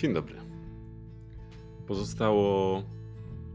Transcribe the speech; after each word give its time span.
Dzień 0.00 0.14
dobry. 0.14 0.36
Pozostało 1.86 2.82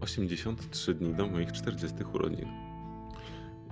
83 0.01 0.93
dni 0.93 1.13
do 1.13 1.27
moich 1.27 1.51
40 1.51 1.97
urodzin. 2.13 2.45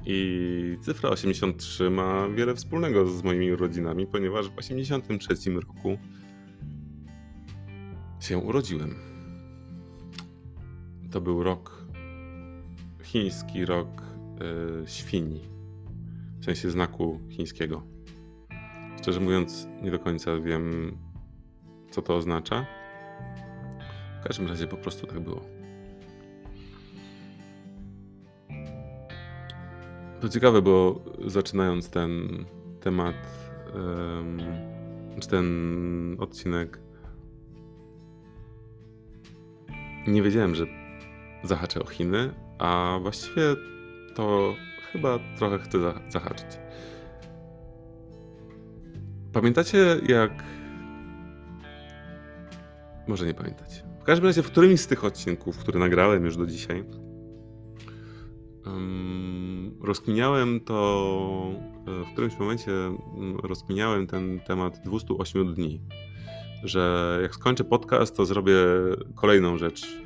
I 0.06 0.78
cyfra 0.82 1.10
83 1.10 1.90
ma 1.90 2.28
wiele 2.30 2.56
wspólnego 2.56 3.08
z 3.08 3.24
moimi 3.24 3.52
urodzinami, 3.52 4.08
ponieważ 4.08 4.50
w 4.50 4.58
83 4.58 5.52
roku 5.52 5.98
się 8.20 8.38
urodziłem. 8.38 8.96
To 11.12 11.22
był 11.22 11.44
rok 11.44 11.86
chiński, 13.04 13.66
rok 13.66 14.04
yy, 14.40 14.88
świni, 14.88 15.42
w 16.40 16.46
sensie 16.46 16.72
znaku 16.72 17.20
chińskiego. 17.30 17.84
Szczerze 19.02 19.20
mówiąc, 19.20 19.68
nie 19.82 19.92
do 19.92 20.00
końca 20.00 20.40
wiem, 20.40 20.98
co 21.94 22.02
to 22.02 22.16
oznacza. 22.16 22.66
W 24.22 24.28
każdym 24.28 24.48
razie 24.48 24.68
po 24.68 24.78
prostu 24.78 25.08
tak 25.08 25.20
było. 25.20 25.42
To 30.22 30.30
ciekawe, 30.30 30.62
bo 30.62 31.02
zaczynając 31.26 31.90
ten 31.90 32.46
temat, 32.82 33.16
czy 35.20 35.28
ten 35.28 36.18
odcinek, 36.20 36.80
nie 40.08 40.22
wiedziałem, 40.22 40.56
że 40.56 40.66
zahaczę 41.44 41.80
o 41.84 41.86
Chiny, 41.86 42.34
a 42.60 43.00
właściwie 43.02 43.44
to 44.16 44.56
chyba 44.92 45.20
trochę 45.38 45.60
chcę 45.60 45.78
zahaczyć. 46.10 46.60
Pamiętacie, 49.34 49.78
jak. 50.08 50.32
Może 53.08 53.26
nie 53.26 53.34
pamiętacie. 53.34 53.84
W 54.00 54.04
każdym 54.04 54.26
razie, 54.26 54.44
w 54.44 54.52
którymś 54.52 54.80
z 54.80 54.88
tych 54.88 55.04
odcinków, 55.04 55.58
które 55.58 55.80
nagrałem 55.80 56.26
już 56.26 56.38
do 56.38 56.46
dzisiaj, 56.46 56.84
rozkminiałem 59.82 60.60
to. 60.60 61.52
E, 61.88 62.06
w 62.06 62.12
którymś 62.14 62.40
momencie 62.40 62.72
mm, 62.72 63.38
rozkminiałem 63.44 64.08
ten 64.08 64.40
temat 64.40 64.82
208 64.86 65.54
dni. 65.54 65.82
Że 66.64 67.20
jak 67.22 67.36
skończę 67.36 67.64
podcast, 67.64 68.18
to 68.18 68.26
zrobię 68.26 68.56
kolejną 69.16 69.58
rzecz 69.58 70.02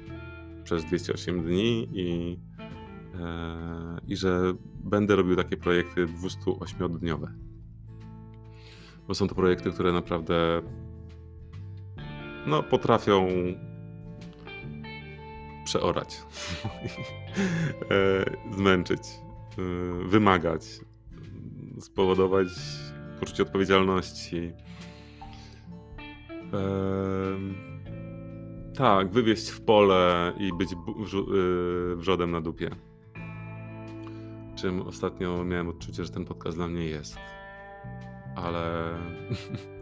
przez 0.64 0.86
208 0.86 1.44
dni 1.44 1.90
i, 1.94 2.38
e, 3.20 4.00
i 4.08 4.16
że 4.16 4.54
będę 4.84 5.16
robił 5.16 5.36
takie 5.36 5.58
projekty 5.58 6.08
208-dniowe 6.08 7.28
bo 9.08 9.16
są 9.16 9.28
to 9.28 9.36
projekty, 9.36 9.72
które 9.72 9.92
naprawdę 9.92 10.62
no, 12.48 12.64
potrafią 12.64 13.28
przeorać, 15.66 16.22
e, 17.92 18.52
zmęczyć, 18.52 19.02
e, 19.02 20.08
wymagać, 20.08 20.64
spowodować 21.80 22.48
poczucie 23.20 23.44
odpowiedzialności. 23.44 24.54
E, 26.54 26.68
tak, 28.76 29.12
wywieźć 29.12 29.50
w 29.50 29.62
pole 29.62 30.34
i 30.40 30.54
być 30.54 30.70
wrzodem 31.96 32.32
na 32.32 32.42
dupie. 32.42 32.70
Czym 34.56 34.82
ostatnio 34.82 35.44
miałem 35.44 35.70
odczucie, 35.70 36.06
że 36.06 36.12
ten 36.12 36.26
podcast 36.26 36.58
dla 36.58 36.68
mnie 36.68 36.86
jest 36.86 37.18
ale. 38.38 38.94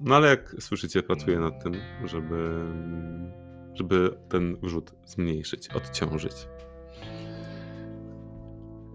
no 0.00 0.14
ale 0.14 0.28
jak 0.28 0.56
słyszycie, 0.58 1.02
pracuję 1.02 1.38
nad 1.38 1.62
tym, 1.62 1.74
żeby, 2.04 2.64
żeby 3.74 4.10
ten 4.28 4.56
wrzut 4.62 4.92
zmniejszyć, 5.04 5.68
odciążyć. 5.68 6.48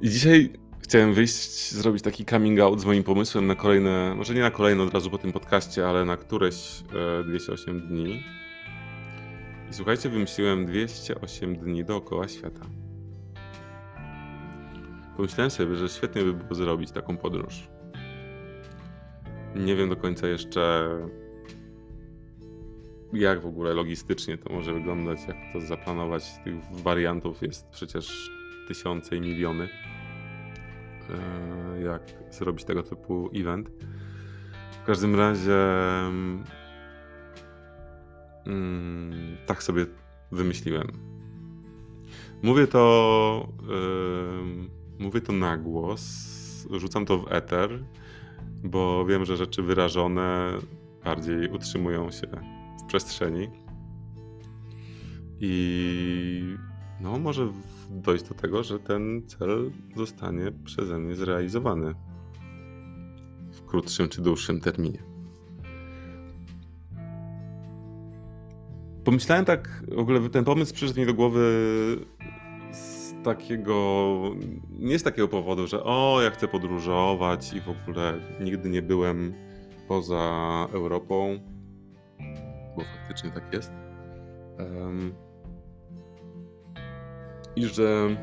I 0.02 0.10
dzisiaj 0.10 0.54
chciałem 0.80 1.14
wyjść, 1.14 1.72
zrobić 1.72 2.04
taki 2.04 2.26
coming 2.26 2.60
out 2.60 2.82
z 2.82 2.86
moim 2.86 3.04
pomysłem 3.04 3.48
na 3.48 3.56
kolejne, 3.56 4.16
może 4.16 4.34
nie 4.34 4.42
na 4.42 4.52
kolejne 4.52 4.84
od 4.84 4.94
razu 4.94 5.10
po 5.10 5.18
tym 5.18 5.32
podcaście, 5.32 5.88
ale 5.88 6.06
na 6.06 6.18
któreś 6.18 6.84
208 7.28 7.78
e, 7.78 7.82
dni. 7.82 8.24
I 9.70 9.74
słuchajcie, 9.74 10.10
wymyśliłem 10.10 10.66
208 10.66 11.56
dni 11.56 11.86
dookoła 11.86 12.28
świata. 12.28 12.66
Pomyślałem 15.18 15.52
sobie, 15.52 15.76
że 15.76 15.90
świetnie 15.90 16.24
by 16.24 16.34
było 16.34 16.56
zrobić 16.56 16.92
taką 16.92 17.18
podróż. 17.18 17.71
Nie 19.56 19.76
wiem 19.76 19.90
do 19.90 19.96
końca 19.96 20.28
jeszcze, 20.28 20.90
jak 23.14 23.42
w 23.42 23.46
ogóle 23.46 23.74
logistycznie 23.74 24.38
to 24.38 24.54
może 24.54 24.74
wyglądać, 24.74 25.20
jak 25.28 25.38
to 25.54 25.62
zaplanować. 25.62 26.24
Tych 26.44 26.56
wariantów 26.84 27.42
jest 27.42 27.70
przecież 27.70 28.32
tysiące 28.68 29.16
i 29.16 29.22
miliony. 29.22 29.70
E, 31.10 31.82
jak 31.82 32.02
zrobić 32.32 32.66
tego 32.66 32.84
typu 32.84 33.30
event. 33.36 33.70
W 34.72 34.86
każdym 34.86 35.16
razie, 35.16 35.58
mm, 38.46 39.38
tak 39.46 39.64
sobie 39.64 39.86
wymyśliłem. 40.32 40.88
Mówię 42.44 42.68
to. 42.68 43.48
Yy, 43.68 44.82
mówię 45.02 45.22
to 45.22 45.34
na 45.34 45.58
głos, 45.58 46.04
rzucam 46.72 47.06
to 47.06 47.18
w 47.18 47.32
eter, 47.32 47.84
bo 48.64 49.06
wiem, 49.06 49.26
że 49.26 49.38
rzeczy 49.38 49.64
wyrażone 49.64 50.54
bardziej 51.04 51.50
utrzymują 51.50 52.12
się 52.12 52.28
w 52.82 52.86
przestrzeni. 52.88 53.50
I 55.40 56.58
no, 57.02 57.20
może 57.20 57.48
dojść 57.90 58.24
do 58.24 58.36
tego, 58.36 58.64
że 58.64 58.80
ten 58.80 59.22
cel 59.28 59.72
zostanie 59.96 60.52
przeze 60.66 61.00
mnie 61.00 61.16
zrealizowany 61.16 61.96
w 63.52 63.66
krótszym 63.66 64.10
czy 64.10 64.22
dłuższym 64.22 64.60
terminie. 64.60 65.04
Pomyślałem 69.04 69.46
tak, 69.46 69.84
w 69.92 70.00
ogóle 70.00 70.30
ten 70.30 70.44
pomysł 70.44 70.74
przyszedł 70.74 71.00
mi 71.00 71.06
do 71.06 71.14
głowy 71.14 71.42
takiego, 73.24 74.22
nie 74.70 75.00
z 75.00 75.04
takiego 75.04 75.28
powodu, 75.28 75.68
że 75.68 75.84
o, 75.84 76.22
ja 76.24 76.30
chcę 76.30 76.48
podróżować 76.48 77.54
i 77.54 77.62
w 77.62 77.70
ogóle 77.70 78.14
nigdy 78.40 78.70
nie 78.70 78.82
byłem 78.82 79.34
poza 79.88 80.68
Europą, 80.74 81.40
bo 82.78 82.84
faktycznie 82.84 83.32
tak 83.32 83.54
jest. 83.54 83.72
Um, 84.60 85.14
I 87.56 87.66
że 87.66 88.16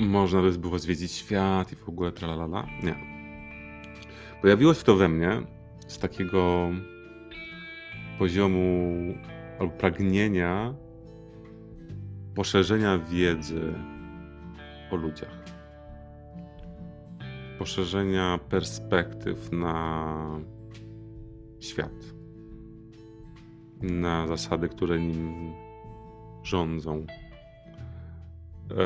można 0.00 0.42
by 0.42 0.58
było 0.58 0.78
zwiedzić 0.78 1.12
świat 1.12 1.72
i 1.72 1.76
w 1.76 1.88
ogóle 1.88 2.12
tralalala. 2.12 2.66
Nie. 2.82 2.94
Pojawiło 4.42 4.74
się 4.74 4.82
to 4.82 4.96
we 4.96 5.08
mnie 5.08 5.42
z 5.86 5.98
takiego 5.98 6.70
poziomu 8.18 8.94
albo 9.60 9.72
pragnienia 9.72 10.74
poszerzenia 12.36 12.98
wiedzy 12.98 13.74
o 14.90 14.96
ludziach, 14.96 15.44
poszerzenia 17.58 18.38
perspektyw 18.48 19.52
na 19.52 20.40
świat, 21.60 22.14
na 23.82 24.26
zasady, 24.26 24.68
które 24.68 25.00
nim 25.00 25.52
rządzą, 26.42 27.06
e, 28.70 28.76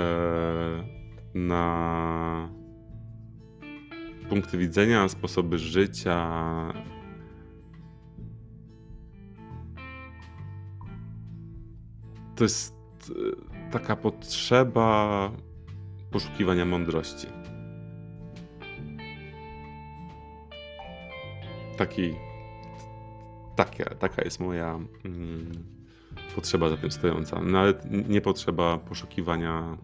na 1.35 2.49
punkty 4.29 4.59
widzenia, 4.59 5.09
sposoby 5.09 5.59
życia. 5.59 6.31
To 12.37 12.45
jest 12.45 12.80
Y, 13.09 13.71
taka 13.71 13.97
potrzeba 13.97 15.31
poszukiwania 16.11 16.65
mądrości. 16.65 17.27
Taki, 21.77 22.15
taka, 23.57 23.95
taka 23.95 24.23
jest 24.23 24.41
moja 24.41 24.79
mm, 25.05 25.53
potrzeba 26.35 26.69
za 26.69 26.77
tym 26.77 26.91
stojąca. 26.91 27.43
Nawet 27.43 28.09
nie 28.09 28.21
potrzeba 28.21 28.79
poszukiwania 28.79 29.79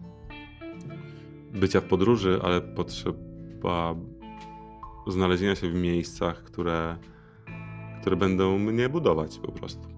bycia 1.53 1.81
w 1.81 1.83
podróży, 1.83 2.39
ale 2.43 2.61
potrzeba 2.61 3.95
znalezienia 5.07 5.55
się 5.55 5.69
w 5.69 5.75
miejscach, 5.75 6.43
które, 6.43 6.97
które 8.01 8.15
będą 8.15 8.59
mnie 8.59 8.89
budować 8.89 9.39
po 9.39 9.51
prostu. 9.51 9.96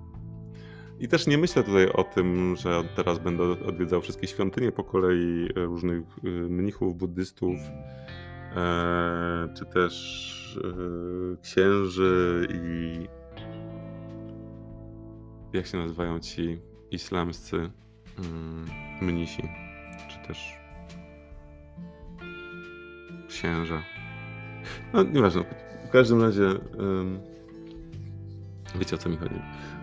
I 1.00 1.08
też 1.08 1.28
nie 1.28 1.38
myślę 1.38 1.64
tutaj 1.64 1.90
o 1.90 2.04
tym, 2.04 2.56
że 2.56 2.84
teraz 2.96 3.20
będę 3.20 3.44
odwiedzał 3.44 4.02
wszystkie 4.02 4.28
świątynie 4.28 4.72
po 4.72 4.84
kolei, 4.84 5.50
e, 5.56 5.66
różnych 5.66 6.04
e, 6.24 6.30
mnichów, 6.30 6.98
buddystów 6.98 7.56
e, 8.56 9.54
czy 9.58 9.66
też 9.66 10.30
księży 11.42 12.48
i 12.54 13.08
jak 15.54 15.68
się 15.68 15.78
nazywają 15.78 16.20
ci 16.20 16.62
islamscy 16.92 17.56
mm, 17.58 18.66
mnisi, 19.02 19.44
czy 20.10 20.28
też 20.28 20.54
księża. 23.28 23.84
No 24.94 25.04
nieważne, 25.04 25.44
w 25.88 25.90
każdym 25.90 26.22
razie 26.22 26.50
wiecie 28.76 28.96
o 28.96 29.00
co 29.00 29.10
mi 29.10 29.18
chodzi. 29.18 29.36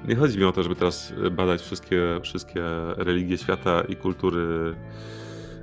Nie 0.08 0.16
chodzi 0.16 0.38
mi 0.38 0.44
o 0.44 0.52
to, 0.52 0.62
żeby 0.62 0.74
teraz 0.74 1.12
badać 1.30 1.62
wszystkie, 1.62 2.20
wszystkie 2.22 2.62
religie 2.96 3.38
świata 3.38 3.80
i 3.88 3.96
kultury, 3.96 4.76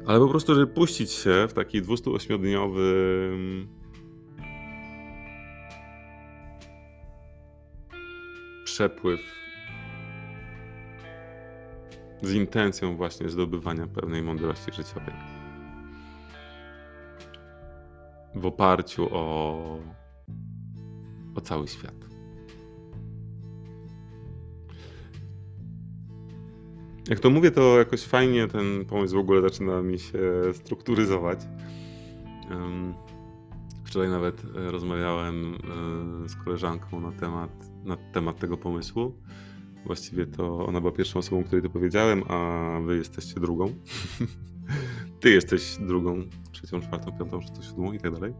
ale 0.05 0.19
po 0.19 0.27
prostu, 0.27 0.55
żeby 0.55 0.67
puścić 0.67 1.11
się 1.11 1.47
w 1.49 1.53
taki 1.53 1.81
208-dniowy 1.81 2.83
przepływ 8.65 9.19
z 12.21 12.33
intencją 12.33 12.95
właśnie 12.95 13.29
zdobywania 13.29 13.87
pewnej 13.87 14.21
mądrości 14.21 14.71
życiowej. 14.73 15.13
W 18.35 18.45
oparciu 18.45 19.07
o, 19.11 19.79
o 21.35 21.41
cały 21.41 21.67
świat. 21.67 22.12
Jak 27.09 27.19
to 27.19 27.29
mówię, 27.29 27.51
to 27.51 27.77
jakoś 27.77 28.03
fajnie 28.03 28.47
ten 28.47 28.85
pomysł 28.85 29.15
w 29.15 29.19
ogóle 29.19 29.41
zaczyna 29.41 29.81
mi 29.81 29.99
się 29.99 30.19
strukturyzować. 30.53 31.39
Wczoraj 33.93 34.09
nawet 34.09 34.43
e, 34.55 34.71
rozmawiałem 34.71 35.55
e, 36.25 36.29
z 36.29 36.35
koleżanką 36.35 36.99
na 36.99 37.11
temat, 37.11 37.51
na 37.83 37.97
temat 37.97 38.39
tego 38.39 38.57
pomysłu. 38.57 39.13
Właściwie 39.85 40.25
to 40.25 40.65
ona 40.65 40.81
była 40.81 40.91
pierwszą 40.91 41.19
osobą, 41.19 41.43
której 41.43 41.63
to 41.63 41.69
powiedziałem, 41.69 42.23
a 42.27 42.79
wy 42.85 42.97
jesteście 42.97 43.39
drugą. 43.39 43.73
Ty 45.19 45.29
jesteś 45.29 45.77
drugą, 45.79 46.23
trzecią, 46.51 46.81
czwartą, 46.81 47.17
piątą, 47.17 47.41
szóstą, 47.41 47.61
siódmą 47.61 47.93
i 47.93 47.99
tak 47.99 48.13
dalej. 48.13 48.33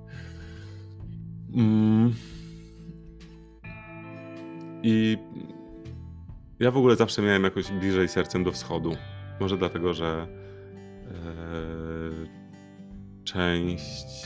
Mm. 1.56 2.14
I 4.84 5.18
ja 6.64 6.72
w 6.72 6.78
ogóle 6.78 6.96
zawsze 6.96 7.22
miałem 7.22 7.44
jakoś 7.44 7.72
bliżej 7.72 8.08
sercem 8.08 8.44
do 8.44 8.52
wschodu. 8.52 8.96
Może 9.40 9.58
dlatego, 9.58 9.94
że 9.94 10.28
e, 11.08 11.14
część 13.24 14.26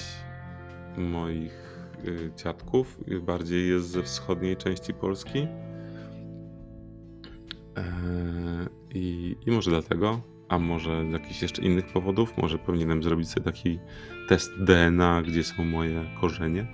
moich 0.97 1.87
e, 1.97 2.35
dziadków 2.35 2.99
bardziej 3.21 3.69
jest 3.69 3.89
ze 3.89 4.03
wschodniej 4.03 4.57
części 4.57 4.93
Polski. 4.93 5.47
E, 7.77 7.85
I, 8.93 9.35
I 9.45 9.51
może 9.51 9.71
dlatego, 9.71 10.21
a 10.49 10.59
może 10.59 11.09
z 11.09 11.13
jakichś 11.13 11.41
jeszcze 11.41 11.61
innych 11.61 11.85
powodów, 11.85 12.37
może 12.37 12.57
powinienem 12.57 13.03
zrobić 13.03 13.29
sobie 13.29 13.43
taki 13.43 13.79
test 14.27 14.51
DNA, 14.59 15.21
gdzie 15.21 15.43
są 15.43 15.65
moje 15.65 16.03
korzenie. 16.21 16.67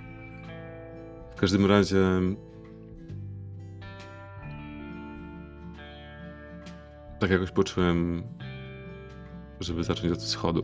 W 1.36 1.40
każdym 1.40 1.66
razie 1.66 1.98
tak 7.20 7.30
jakoś 7.30 7.50
poczułem, 7.50 8.22
żeby 9.60 9.84
zacząć 9.84 10.12
od 10.12 10.18
wschodu. 10.18 10.62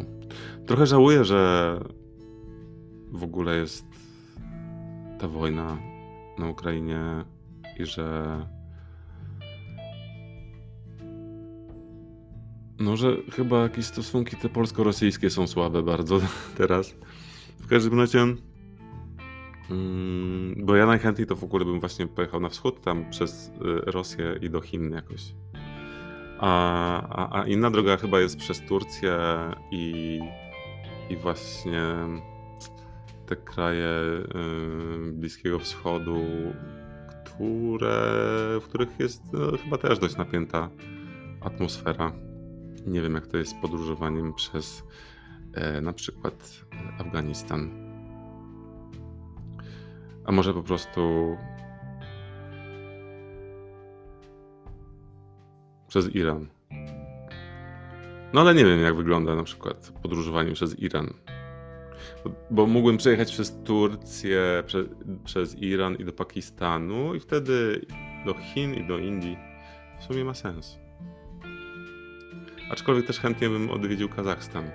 Trochę 0.67 0.87
żałuję, 0.87 1.25
że 1.25 1.81
w 3.13 3.25
ogóle 3.25 3.57
jest 3.57 3.87
ta 5.19 5.29
wojna 5.29 5.79
na 6.39 6.49
Ukrainie 6.49 7.25
i 7.79 7.87
że 7.87 8.41
no, 12.79 12.97
że 12.97 13.17
chyba 13.33 13.63
jakieś 13.63 13.85
stosunki 13.85 14.37
te 14.37 14.49
polsko-rosyjskie 14.49 15.31
są 15.31 15.47
słabe 15.47 15.83
bardzo 15.83 16.21
teraz. 16.59 16.95
W 17.61 17.67
każdym 17.67 18.01
razie 18.01 18.19
mm, 19.71 20.55
bo 20.57 20.77
ja 20.77 20.87
najchętniej 20.87 21.27
to 21.27 21.37
w 21.37 21.45
ogóle 21.45 21.65
bym 21.65 21.81
właśnie 21.81 22.07
pojechał 22.07 22.41
na 22.41 22.49
wschód, 22.49 22.81
tam 22.81 23.11
przez 23.11 23.49
y, 23.49 23.51
Rosję 23.91 24.39
i 24.43 24.51
do 24.51 24.61
Chin 24.61 24.93
jakoś. 24.93 25.35
A, 26.41 27.03
a, 27.09 27.41
a 27.41 27.47
inna 27.47 27.71
droga 27.71 27.97
chyba 27.97 28.21
jest 28.21 28.37
przez 28.37 28.61
Turcję 28.61 29.19
i, 29.71 30.21
i 31.11 31.17
właśnie 31.17 31.83
te 33.27 33.37
kraje 33.37 33.89
y, 35.09 35.13
Bliskiego 35.13 35.59
Wschodu, 35.59 36.21
które, 37.25 38.03
w 38.61 38.65
których 38.69 38.89
jest 38.99 39.23
no, 39.33 39.59
chyba 39.65 39.79
też 39.79 39.99
dość 39.99 40.17
napięta 40.17 40.71
atmosfera. 41.41 42.13
Nie 42.87 43.01
wiem, 43.01 43.15
jak 43.15 43.27
to 43.27 43.37
jest 43.37 43.51
z 43.51 43.61
podróżowaniem 43.61 44.35
przez 44.35 44.85
e, 45.55 45.81
na 45.81 45.93
przykład 45.93 46.65
Afganistan. 46.99 47.71
A 50.25 50.33
może 50.33 50.55
po 50.55 50.63
prostu 50.63 51.01
przez 55.91 56.15
Iran. 56.15 56.47
No 58.33 58.41
ale 58.41 58.55
nie 58.55 58.65
wiem, 58.65 58.81
jak 58.81 58.97
wygląda 58.97 59.35
na 59.35 59.43
przykład 59.43 59.93
podróżowanie 60.03 60.53
przez 60.53 60.79
Iran. 60.79 61.15
Bo, 62.51 62.67
mógłbym 62.67 62.97
przejechać 62.97 63.33
przez 63.33 63.63
Turcję, 63.65 64.63
prze, 64.67 64.85
przez 65.25 65.59
Iran 65.59 65.97
i 65.97 66.05
do 66.05 66.13
Pakistanu, 66.13 67.15
i 67.15 67.21
wtedy 67.21 67.87
do 68.27 68.35
Chin 68.35 68.75
i 68.75 68.87
do 68.87 68.99
Indii. 68.99 69.37
W 70.01 70.05
sumie 70.05 70.25
ma 70.25 70.35
sens. 70.35 70.79
Aczkolwiek 72.71 73.07
też 73.07 73.21
chętnie 73.21 73.49
bym 73.49 73.71
odwiedził 73.71 74.09
Kazachstan. 74.09 74.71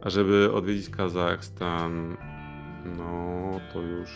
A 0.00 0.10
żeby 0.10 0.52
odwiedzić 0.52 0.90
Kazachstan, 0.90 2.16
no 2.84 3.60
to 3.72 3.82
już 3.82 4.10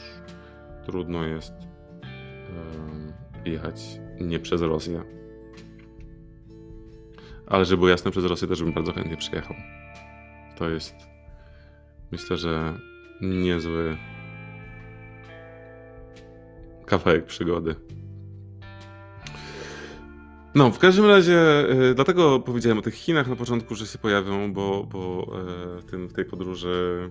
trudno 0.87 1.25
jest 1.25 1.53
jechać 3.45 4.01
nie 4.21 4.39
przez 4.39 4.63
Rosję. 4.63 5.03
Ale 7.47 7.65
żeby 7.65 7.77
było 7.77 7.89
jasne, 7.89 8.11
przez 8.11 8.25
Rosję 8.25 8.49
też 8.49 8.63
bym 8.63 8.73
bardzo 8.73 8.93
chętnie 8.93 9.17
przyjechał. 9.17 9.57
To 10.59 10.69
jest, 10.69 10.95
myślę, 12.13 12.37
że 12.37 12.79
niezły 13.21 13.97
kawałek 16.87 17.27
przygody. 17.27 17.75
No, 20.55 20.71
w 20.71 20.79
każdym 20.79 21.07
razie, 21.07 21.71
y, 21.91 21.95
dlatego 21.95 22.41
powiedziałem 22.41 22.79
o 22.79 22.83
tych 22.83 22.95
Chinach 22.95 23.29
na 23.29 23.37
początku, 23.37 23.75
że 23.75 23.87
się 23.87 23.99
pojawią, 23.99 24.53
bo, 24.53 24.85
bo 24.93 25.33
y, 25.79 25.83
tym, 25.83 26.09
w 26.09 26.13
tej 26.13 26.25
podróży 26.25 27.11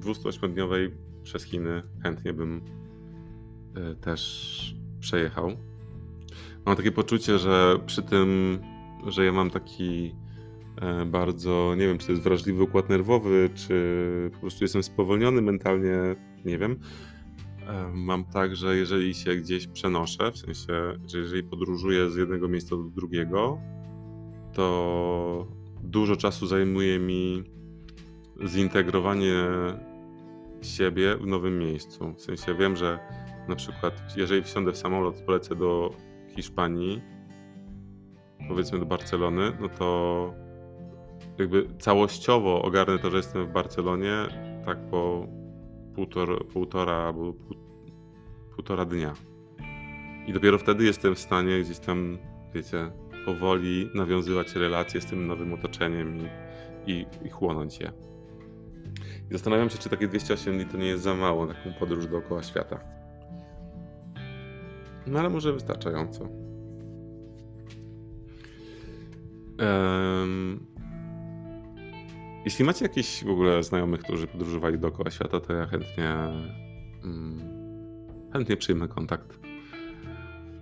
208-dniowej 0.00 0.90
przez 1.22 1.44
Chiny 1.44 1.82
chętnie 2.02 2.32
bym 2.32 2.60
y, 3.92 3.96
też 3.96 4.74
przejechał. 5.00 5.52
Mam 6.66 6.76
takie 6.76 6.92
poczucie, 6.92 7.38
że 7.38 7.78
przy 7.86 8.02
tym 8.02 8.58
że 9.06 9.24
ja 9.24 9.32
mam 9.32 9.50
taki 9.50 10.14
e, 10.80 11.04
bardzo, 11.04 11.74
nie 11.78 11.86
wiem, 11.86 11.98
czy 11.98 12.06
to 12.06 12.12
jest 12.12 12.24
wrażliwy 12.24 12.62
układ 12.62 12.88
nerwowy, 12.88 13.50
czy 13.54 14.30
po 14.32 14.40
prostu 14.40 14.64
jestem 14.64 14.82
spowolniony 14.82 15.42
mentalnie, 15.42 16.16
nie 16.44 16.58
wiem. 16.58 16.76
E, 17.66 17.90
mam 17.94 18.24
tak, 18.24 18.56
że 18.56 18.76
jeżeli 18.76 19.14
się 19.14 19.36
gdzieś 19.36 19.66
przenoszę, 19.66 20.32
w 20.32 20.38
sensie, 20.38 20.98
że 21.06 21.18
jeżeli 21.18 21.42
podróżuję 21.42 22.10
z 22.10 22.16
jednego 22.16 22.48
miejsca 22.48 22.76
do 22.76 22.82
drugiego, 22.82 23.58
to 24.52 25.46
dużo 25.82 26.16
czasu 26.16 26.46
zajmuje 26.46 26.98
mi 26.98 27.44
zintegrowanie 28.46 29.44
siebie 30.62 31.16
w 31.16 31.26
nowym 31.26 31.58
miejscu. 31.58 32.14
W 32.14 32.20
sensie 32.20 32.54
wiem, 32.54 32.76
że 32.76 32.98
na 33.48 33.56
przykład, 33.56 34.02
jeżeli 34.16 34.42
wsiądę 34.42 34.72
w 34.72 34.76
samolot, 34.76 35.20
polecę 35.20 35.56
do 35.56 35.90
Hiszpanii, 36.36 37.02
powiedzmy 38.48 38.78
do 38.78 38.86
Barcelony, 38.86 39.52
no 39.60 39.68
to 39.68 40.34
jakby 41.38 41.68
całościowo 41.78 42.62
ogarnę 42.62 42.98
to, 42.98 43.10
że 43.10 43.16
jestem 43.16 43.46
w 43.46 43.52
Barcelonie 43.52 44.12
tak 44.64 44.78
po 44.90 45.26
półtor, 45.94 46.46
półtora 46.46 46.92
albo 46.92 47.32
pół, 47.32 47.56
półtora 48.54 48.84
dnia. 48.84 49.14
I 50.26 50.32
dopiero 50.32 50.58
wtedy 50.58 50.84
jestem 50.84 51.14
w 51.14 51.18
stanie 51.18 51.60
gdzieś 51.60 51.78
tam, 51.78 52.18
wiecie, 52.54 52.90
powoli 53.24 53.90
nawiązywać 53.94 54.54
relacje 54.54 55.00
z 55.00 55.06
tym 55.06 55.26
nowym 55.26 55.52
otoczeniem 55.52 56.18
i, 56.86 56.92
i, 56.92 57.06
i 57.24 57.28
chłonąć 57.28 57.80
je. 57.80 57.92
I 59.30 59.32
zastanawiam 59.32 59.70
się, 59.70 59.78
czy 59.78 59.88
takie 59.88 60.08
208 60.08 60.54
dni 60.54 60.66
to 60.66 60.76
nie 60.76 60.86
jest 60.86 61.02
za 61.02 61.14
mało 61.14 61.46
taką 61.46 61.72
podróż 61.78 62.06
dookoła 62.06 62.42
świata. 62.42 62.80
No 65.06 65.18
ale 65.18 65.30
może 65.30 65.52
wystarczająco. 65.52 66.47
Jeśli 72.44 72.64
macie 72.64 72.84
jakichś 72.84 73.24
w 73.24 73.30
ogóle 73.30 73.62
znajomych, 73.62 74.00
którzy 74.00 74.26
podróżowali 74.26 74.78
dookoła 74.78 75.10
świata, 75.10 75.40
to 75.40 75.52
ja 75.52 75.66
chętnie, 75.66 76.14
mm, 77.04 77.40
chętnie 78.32 78.56
przyjmę 78.56 78.88
kontakt. 78.88 79.38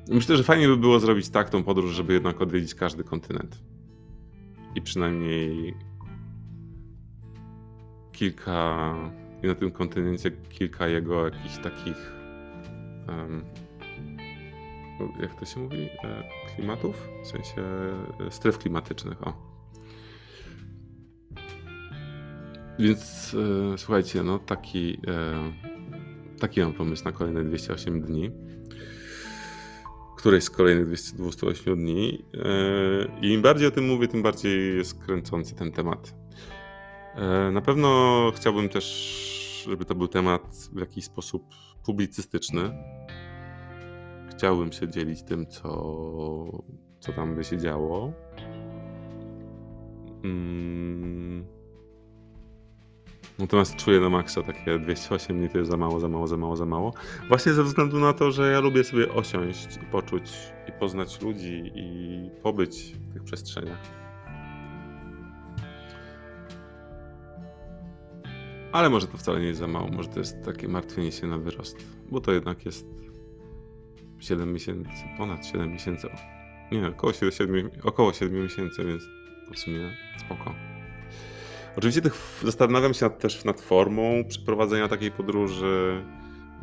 Myślę, 0.08 0.36
że 0.36 0.42
fajnie 0.42 0.68
by 0.68 0.76
było 0.76 1.00
zrobić 1.00 1.28
tak 1.28 1.50
tą 1.50 1.62
podróż, 1.62 1.94
żeby 1.94 2.12
jednak 2.12 2.40
odwiedzić 2.40 2.74
każdy 2.74 3.04
kontynent. 3.04 3.62
I 4.74 4.82
przynajmniej 4.82 5.74
kilka, 8.12 8.94
i 9.42 9.46
na 9.46 9.54
tym 9.54 9.70
kontynencie 9.70 10.30
kilka 10.30 10.88
jego 10.88 11.24
jakichś 11.24 11.58
takich, 11.58 12.12
um, 13.08 13.44
jak 15.20 15.34
to 15.34 15.44
się 15.44 15.60
mówi, 15.60 15.88
e, 16.04 16.22
klimatów? 16.54 17.08
W 17.22 17.26
sensie 17.26 17.62
e, 18.26 18.30
stref 18.30 18.58
klimatycznych, 18.58 19.26
o. 19.28 19.56
Więc 22.78 23.34
e, 23.74 23.78
słuchajcie, 23.78 24.22
no 24.22 24.38
taki, 24.38 25.00
e, 25.06 25.52
taki 26.40 26.60
mam 26.60 26.72
pomysł 26.72 27.04
na 27.04 27.12
kolejne 27.12 27.44
208 27.44 28.00
dni. 28.00 28.30
Któreś 30.16 30.44
z 30.44 30.50
kolejnych 30.50 30.88
208 31.14 31.76
dni. 31.76 32.24
E, 32.34 32.46
I 33.22 33.32
im 33.32 33.42
bardziej 33.42 33.68
o 33.68 33.70
tym 33.70 33.86
mówię, 33.86 34.08
tym 34.08 34.22
bardziej 34.22 34.76
jest 34.76 35.04
kręcący 35.04 35.54
ten 35.54 35.72
temat. 35.72 36.14
E, 37.14 37.50
na 37.50 37.60
pewno 37.60 38.32
chciałbym 38.36 38.68
też, 38.68 39.64
żeby 39.68 39.84
to 39.84 39.94
był 39.94 40.08
temat 40.08 40.68
w 40.72 40.80
jakiś 40.80 41.04
sposób 41.04 41.42
publicystyczny. 41.84 42.72
Chciałbym 44.36 44.72
się 44.72 44.88
dzielić 44.88 45.22
tym, 45.22 45.46
co, 45.46 45.68
co 47.00 47.12
tam 47.12 47.36
by 47.36 47.44
się 47.44 47.58
działo. 47.58 48.12
Mm. 50.24 51.46
Natomiast 53.38 53.76
czuję 53.76 54.00
na 54.00 54.08
maksa 54.08 54.42
takie 54.42 54.78
208 54.78 55.38
dni 55.38 55.48
to 55.48 55.58
jest 55.58 55.70
za 55.70 55.76
mało, 55.76 56.00
za 56.00 56.08
mało, 56.08 56.26
za 56.26 56.36
mało, 56.36 56.56
za 56.56 56.66
mało. 56.66 56.92
Właśnie 57.28 57.52
ze 57.52 57.62
względu 57.64 57.98
na 57.98 58.12
to, 58.12 58.30
że 58.30 58.52
ja 58.52 58.60
lubię 58.60 58.84
sobie 58.84 59.12
osiąść 59.12 59.76
i 59.76 59.86
poczuć 59.86 60.32
i 60.68 60.72
poznać 60.72 61.20
ludzi 61.22 61.72
i 61.74 62.30
pobyć 62.42 62.96
w 63.10 63.12
tych 63.12 63.24
przestrzeniach. 63.24 63.78
Ale 68.72 68.90
może 68.90 69.06
to 69.06 69.18
wcale 69.18 69.40
nie 69.40 69.46
jest 69.46 69.60
za 69.60 69.66
mało, 69.66 69.88
może 69.88 70.08
to 70.08 70.18
jest 70.18 70.44
takie 70.44 70.68
martwienie 70.68 71.12
się 71.12 71.26
na 71.26 71.38
wyrost, 71.38 71.76
bo 72.10 72.20
to 72.20 72.32
jednak 72.32 72.66
jest 72.66 72.86
7 74.18 74.52
miesięcy, 74.52 74.90
ponad 75.18 75.46
7 75.46 75.72
miesięcy. 75.72 76.08
Nie, 76.72 76.88
około 76.88 77.12
7, 77.12 77.70
około 77.82 78.12
7 78.12 78.42
miesięcy, 78.42 78.84
więc 78.84 79.02
w 79.54 79.58
sumie 79.58 79.96
spoko. 80.18 80.54
Oczywiście 81.76 82.02
tych, 82.02 82.40
zastanawiam 82.44 82.94
się 82.94 83.10
też 83.10 83.44
nad 83.44 83.60
formą 83.60 84.24
przeprowadzenia 84.28 84.88
takiej 84.88 85.10
podróży, 85.10 86.04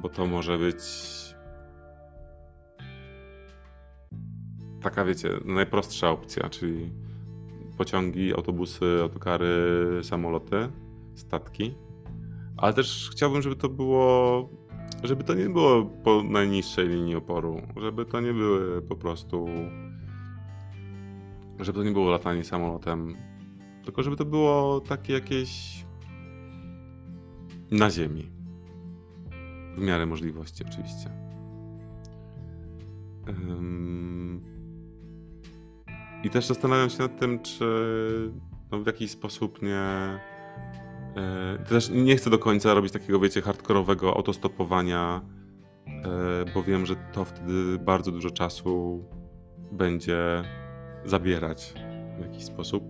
bo 0.01 0.09
to 0.09 0.25
może 0.25 0.57
być 0.57 0.83
taka, 4.81 5.05
wiecie, 5.05 5.29
najprostsza 5.45 6.09
opcja, 6.09 6.49
czyli 6.49 6.91
pociągi, 7.77 8.33
autobusy, 8.33 8.85
autokary, 9.01 9.99
samoloty, 10.03 10.69
statki. 11.15 11.75
Ale 12.57 12.73
też 12.73 13.09
chciałbym, 13.11 13.41
żeby 13.41 13.55
to 13.55 13.69
było, 13.69 14.49
żeby 15.03 15.23
to 15.23 15.33
nie 15.33 15.49
było 15.49 15.85
po 15.85 16.23
najniższej 16.23 16.87
linii 16.87 17.15
oporu, 17.15 17.61
żeby 17.77 18.05
to 18.05 18.21
nie 18.21 18.33
były 18.33 18.81
po 18.81 18.95
prostu, 18.95 19.47
żeby 21.59 21.79
to 21.79 21.83
nie 21.83 21.91
było 21.91 22.11
latanie 22.11 22.43
samolotem 22.43 23.15
tylko 23.83 24.03
żeby 24.03 24.15
to 24.15 24.25
było 24.25 24.81
takie 24.81 25.13
jakieś 25.13 25.83
na 27.71 27.89
ziemi. 27.89 28.31
W 29.77 29.81
miarę 29.81 30.05
możliwości 30.05 30.63
oczywiście. 30.69 31.09
I 36.23 36.29
też 36.29 36.45
zastanawiam 36.45 36.89
się 36.89 36.99
nad 36.99 37.19
tym, 37.19 37.39
czy 37.39 37.65
no 38.71 38.79
w 38.79 38.87
jakiś 38.87 39.11
sposób 39.11 39.61
nie. 39.61 40.19
E, 41.15 41.57
też 41.69 41.89
nie 41.89 42.15
chcę 42.15 42.29
do 42.29 42.39
końca 42.39 42.73
robić 42.73 42.93
takiego, 42.93 43.19
wiecie, 43.19 43.41
hardkorowego 43.41 44.15
autostopowania, 44.15 45.21
e, 45.87 46.53
bo 46.53 46.63
wiem, 46.63 46.85
że 46.85 46.95
to 47.13 47.25
wtedy 47.25 47.79
bardzo 47.79 48.11
dużo 48.11 48.29
czasu 48.29 49.05
będzie 49.71 50.43
zabierać 51.05 51.73
w 52.17 52.21
jakiś 52.21 52.43
sposób. 52.43 52.83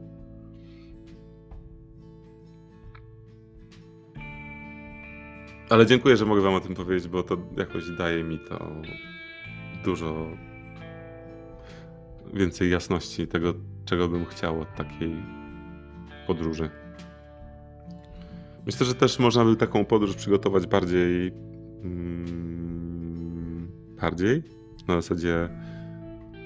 Ale 5.69 5.85
dziękuję, 5.85 6.17
że 6.17 6.25
mogę 6.25 6.41
wam 6.41 6.53
o 6.53 6.59
tym 6.59 6.75
powiedzieć, 6.75 7.07
bo 7.07 7.23
to 7.23 7.37
jakoś 7.57 7.89
daje 7.89 8.23
mi 8.23 8.39
to 8.39 8.67
dużo 9.83 10.27
więcej 12.33 12.71
jasności 12.71 13.27
tego, 13.27 13.53
czego 13.85 14.07
bym 14.07 14.25
chciał 14.25 14.61
od 14.61 14.75
takiej 14.75 15.23
podróży. 16.27 16.82
Myślę, 18.65 18.85
że 18.85 18.95
też 18.95 19.19
można 19.19 19.45
by 19.45 19.55
taką 19.55 19.85
podróż 19.85 20.15
przygotować 20.15 20.67
bardziej 20.67 21.31
mm, 21.83 23.71
bardziej 24.01 24.43
na 24.87 25.01
zasadzie 25.01 25.49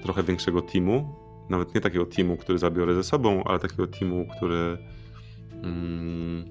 trochę 0.02 0.22
większego 0.22 0.62
teamu. 0.62 1.14
Nawet 1.50 1.74
nie 1.74 1.80
takiego 1.80 2.06
teamu, 2.06 2.36
który 2.36 2.58
zabiorę 2.58 2.94
ze 2.94 3.04
sobą, 3.04 3.44
ale 3.44 3.58
takiego 3.58 3.86
teamu, 3.86 4.26
który 4.36 4.78
mm, 5.62 6.44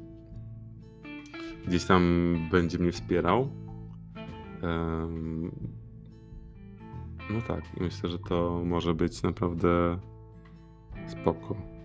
gdzieś 1.67 1.85
tam 1.85 2.33
będzie 2.51 2.77
mnie 2.77 2.91
wspierał. 2.91 3.49
No 7.29 7.41
tak, 7.47 7.61
myślę, 7.79 8.09
że 8.09 8.19
to 8.19 8.61
może 8.65 8.93
być 8.93 9.23
naprawdę 9.23 9.97
spoko. 11.07 11.76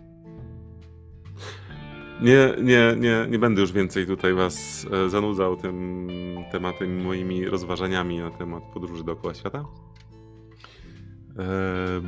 Nie, 2.22 2.54
nie, 2.62 2.96
nie, 2.98 3.26
nie 3.30 3.38
będę 3.38 3.60
już 3.60 3.72
więcej 3.72 4.06
tutaj 4.06 4.34
Was 4.34 4.86
e, 4.92 5.10
zanudzał 5.10 5.56
tym 5.56 6.08
tematem, 6.52 7.02
moimi 7.02 7.44
rozważaniami 7.44 8.18
na 8.18 8.30
temat 8.30 8.62
podróży 8.62 9.04
dookoła 9.04 9.34
świata, 9.34 9.64
e, 11.38 11.44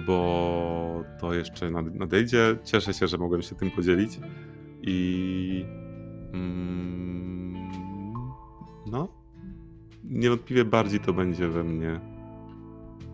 bo 0.06 1.02
to 1.20 1.34
jeszcze 1.34 1.70
nadejdzie. 1.70 2.56
Cieszę 2.64 2.94
się, 2.94 3.08
że 3.08 3.18
mogłem 3.18 3.42
się 3.42 3.54
tym 3.54 3.70
podzielić 3.70 4.20
i. 4.82 5.64
Mm, 6.32 7.70
no, 8.86 9.08
niewątpliwie 10.04 10.64
bardziej 10.64 11.00
to 11.00 11.12
będzie 11.12 11.48
we 11.48 11.64
mnie 11.64 12.00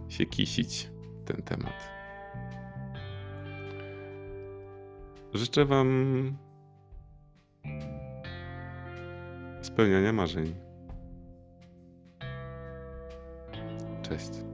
się 0.08 0.26
kisić 0.26 0.90
ten 1.24 1.42
temat. 1.42 1.90
Życzę 5.34 5.64
Wam 5.64 6.36
spełniania 9.80 10.12
marzeń. 10.12 10.54
Cześć. 14.02 14.49